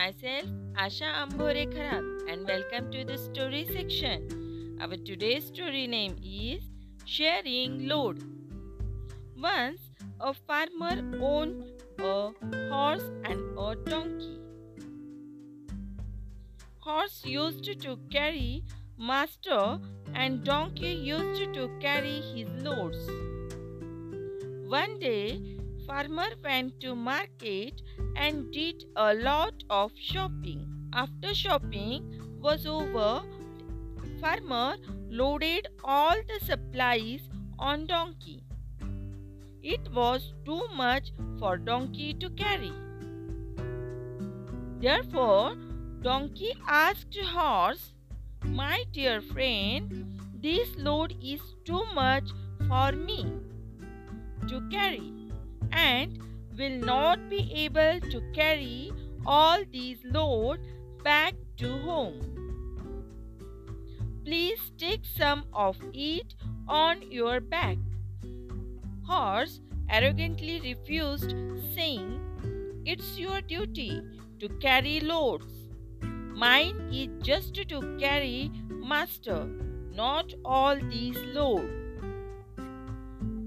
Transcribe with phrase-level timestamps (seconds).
[0.00, 4.78] Asha Ambore Kharat and welcome to the story section.
[4.80, 6.62] Our today's story name is
[7.04, 8.22] Sharing Load.
[9.36, 11.66] Once a farmer owned
[11.98, 12.30] a
[12.70, 14.38] horse and a donkey.
[16.78, 18.64] Horse used to carry
[18.96, 19.78] master
[20.14, 23.06] and donkey used to carry his loads.
[24.66, 25.59] One day,
[25.90, 27.80] farmer went to market
[28.16, 30.60] and did a lot of shopping.
[30.92, 32.04] After shopping
[32.40, 33.22] was over,
[34.20, 34.76] farmer
[35.08, 38.44] loaded all the supplies on donkey.
[39.64, 42.72] It was too much for donkey to carry.
[44.78, 45.56] Therefore,
[46.02, 47.94] donkey asked horse,
[48.44, 52.30] My dear friend, this load is too much
[52.68, 53.24] for me
[54.48, 55.19] to carry
[55.72, 56.18] and
[56.58, 58.92] will not be able to carry
[59.26, 60.60] all these load
[61.02, 62.20] back to home.
[64.24, 66.34] Please take some of it
[66.68, 67.78] on your back.
[69.06, 71.34] Horse arrogantly refused,
[71.74, 72.20] saying,
[72.84, 74.00] It's your duty
[74.38, 75.52] to carry loads.
[76.02, 79.46] Mine is just to carry master,
[79.92, 81.79] not all these loads.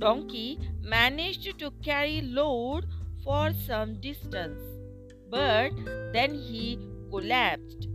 [0.00, 2.86] Donkey managed to carry load
[3.22, 4.58] for some distance,
[5.30, 5.72] but
[6.14, 6.78] then he
[7.10, 7.86] collapsed.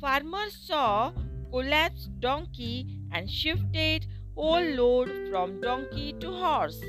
[0.00, 1.12] Farmer saw
[1.50, 6.80] collapsed donkey and shifted whole load from donkey to horse.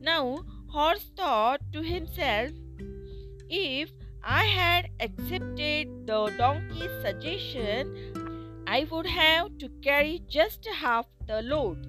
[0.00, 2.50] Now horse thought to himself,
[3.48, 3.92] if
[4.24, 8.17] I had accepted the donkey's suggestion,
[8.70, 11.86] I would have to carry just half the load.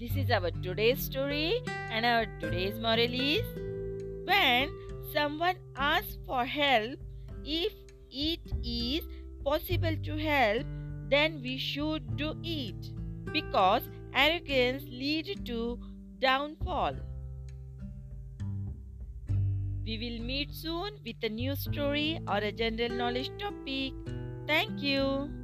[0.00, 3.44] This is our today's story and our today's moral is
[4.24, 4.70] when
[5.12, 6.98] someone asks for help,
[7.44, 7.74] if
[8.10, 9.04] it is
[9.44, 10.64] possible to help,
[11.10, 12.90] then we should do it
[13.30, 13.82] because
[14.14, 15.78] arrogance leads to
[16.18, 16.94] downfall.
[19.84, 23.92] We will meet soon with a new story or a general knowledge topic.
[24.48, 25.37] Thank you.